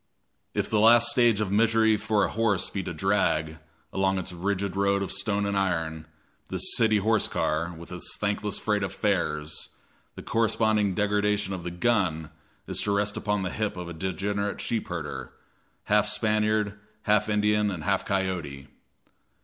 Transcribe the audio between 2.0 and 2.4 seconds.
a